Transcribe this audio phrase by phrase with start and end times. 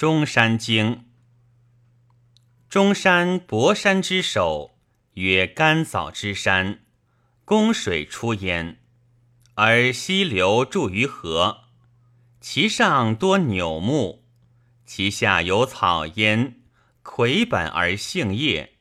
[0.00, 1.04] 中山经。
[2.70, 4.78] 中山博山之首，
[5.12, 6.80] 曰甘枣之山，
[7.44, 8.80] 宫水出焉，
[9.56, 11.64] 而溪流注于河。
[12.40, 14.24] 其上多朽木，
[14.86, 16.62] 其下有草焉，
[17.02, 18.78] 魁本而杏叶，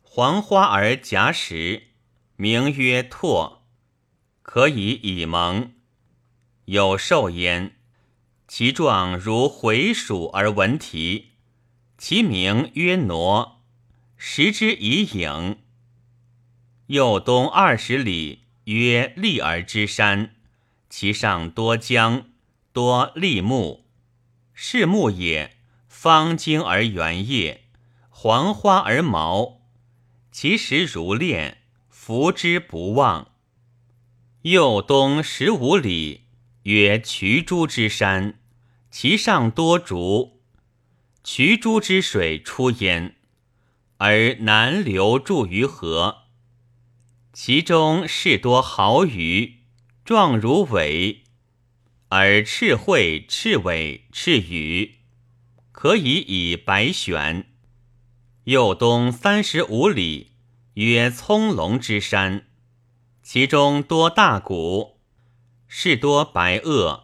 [0.00, 1.88] 黄花而夹实，
[2.36, 3.68] 名曰拓，
[4.40, 5.74] 可以以蒙。
[6.64, 7.74] 有兽焉。
[8.48, 11.32] 其状如回鼠而文蹄，
[11.98, 13.60] 其名曰挪，
[14.16, 15.58] 食之以影。
[16.86, 20.36] 右东二十里，曰立儿之山，
[20.88, 22.28] 其上多江，
[22.72, 23.84] 多立木，
[24.54, 25.56] 是木也，
[25.88, 27.64] 方茎而圆叶，
[28.08, 29.62] 黄花而毛，
[30.30, 33.32] 其实如链，服之不忘。
[34.42, 36.25] 右东十五里。
[36.66, 38.40] 曰渠诸之山，
[38.90, 40.40] 其上多竹，
[41.22, 43.14] 渠诸之水出焉，
[43.98, 46.24] 而南流注于河。
[47.32, 49.60] 其中是多豪鱼，
[50.04, 51.22] 状如尾，
[52.08, 54.96] 而赤喙、赤尾、赤羽，
[55.70, 57.46] 可以以白玄。
[58.42, 60.32] 右东三十五里，
[60.74, 62.48] 曰葱茏之山，
[63.22, 64.95] 其中多大谷。
[65.68, 67.02] 是多白垩，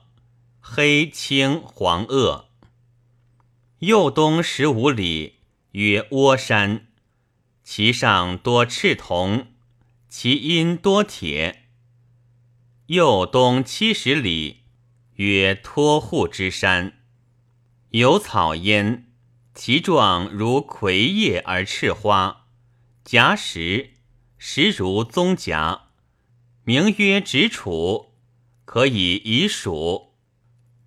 [0.60, 2.44] 黑青黄垩。
[3.80, 5.40] 右东十五里，
[5.72, 6.86] 曰涡山，
[7.64, 9.48] 其上多赤铜，
[10.08, 11.64] 其阴多铁。
[12.86, 14.62] 右东七十里，
[15.14, 17.00] 曰托户之山，
[17.90, 19.12] 有草焉，
[19.54, 22.46] 其状如葵叶而赤花，
[23.04, 23.94] 夹实，
[24.38, 25.88] 实如棕夹，
[26.62, 28.11] 名曰直楚。
[28.72, 30.14] 可以以数，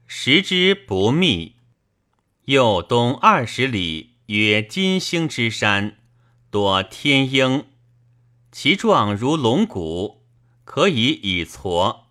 [0.08, 1.58] 食之不密。
[2.45, 6.00] 右东二十里，曰金星之山，
[6.50, 7.66] 多天鹰，
[8.52, 10.23] 其状如龙骨，
[10.64, 12.05] 可以以矬。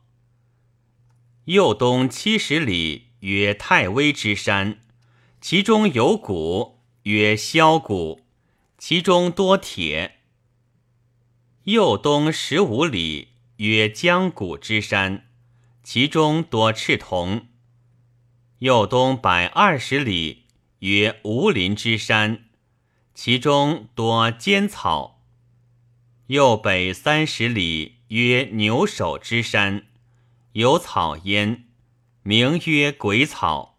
[1.47, 4.78] 右东七十里，曰太微之山，
[5.41, 8.21] 其中有骨，曰削骨，
[8.78, 10.21] 其中多铁。
[11.65, 15.31] 右东十五里，曰江谷之山。
[15.84, 17.49] 其中多赤铜。
[18.61, 20.47] 右东百二十里，
[20.78, 22.47] 曰无林之山，
[23.15, 25.22] 其中多尖草。
[26.28, 29.84] 右北三十里，曰牛首之山，
[30.53, 31.67] 有草焉，
[32.22, 33.78] 名曰鬼草。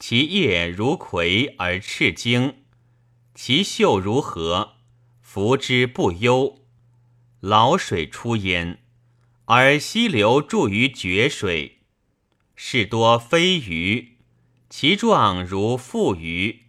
[0.00, 2.64] 其叶如葵而赤茎，
[3.36, 4.78] 其秀如荷，
[5.20, 6.58] 服之不忧。
[7.38, 8.83] 老水出焉。
[9.46, 11.80] 而溪流注于绝水，
[12.56, 14.16] 是多飞鱼，
[14.70, 16.62] 其状如腹鱼，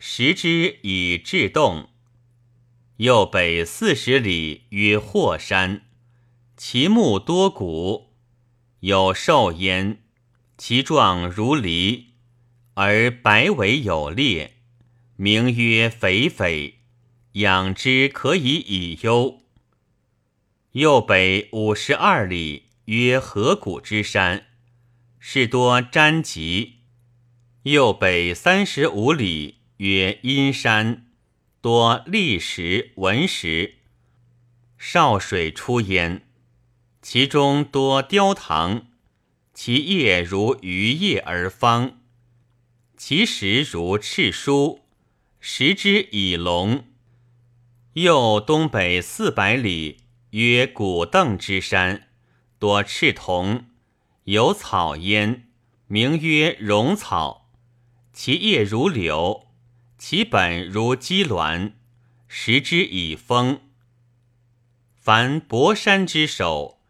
[0.00, 1.90] 食之以制动。
[2.96, 5.82] 右北四十里，曰霍山，
[6.56, 8.14] 其木多骨，
[8.80, 10.02] 有兽焉，
[10.58, 12.06] 其状如狸，
[12.74, 14.54] 而白尾有裂，
[15.14, 16.80] 名曰肥肥，
[17.34, 19.43] 养之可以以忧。
[20.74, 24.46] 右北五十二里，曰河谷之山，
[25.20, 26.80] 是多粘棘。
[27.62, 31.06] 右北三十五里，曰阴山，
[31.60, 33.76] 多砾石、文石。
[34.76, 36.26] 少水出焉，
[37.00, 38.88] 其中多雕塘，
[39.54, 41.98] 其叶如鱼叶而方，
[42.96, 44.80] 其实如赤书，
[45.38, 46.84] 食之以龙。
[47.92, 49.98] 右东北四百里。
[50.34, 52.08] 曰古邓之山，
[52.58, 53.66] 多赤铜，
[54.24, 55.46] 有草焉，
[55.86, 57.52] 名曰荣草。
[58.12, 59.46] 其叶如柳，
[59.96, 61.74] 其本如鸡卵，
[62.26, 63.60] 食之以风。
[64.96, 66.80] 凡博山之首，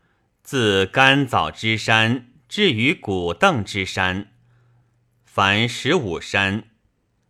[0.43, 4.33] 自甘枣之山至于古邓之山，
[5.23, 6.71] 凡十五山，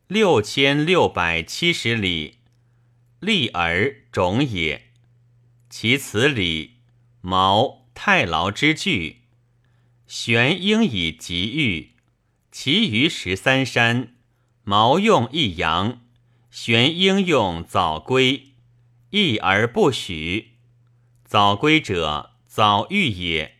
[0.07, 2.39] 六千六百七十里，
[3.19, 4.93] 立而种也。
[5.77, 6.77] 其此里，
[7.21, 9.23] 毛太牢之句，
[10.07, 11.97] 玄应以吉玉；
[12.53, 14.15] 其余十三山，
[14.63, 16.01] 毛用一阳，
[16.49, 18.53] 玄应用早归，
[19.11, 20.53] 异而不许。
[21.25, 23.57] 早归者，早玉也，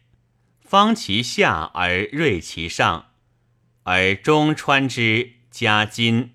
[0.61, 3.09] 方其下而锐其上，
[3.83, 6.34] 而中穿之加金。